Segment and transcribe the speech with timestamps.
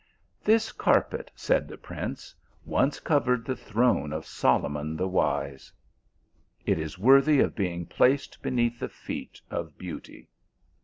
[0.43, 2.33] "This carpet," said the prince,
[2.65, 5.71] "once covered the throne of Solomon the wise;
[6.65, 10.27] it is worthy of be ing placed beneath the feet of beauty."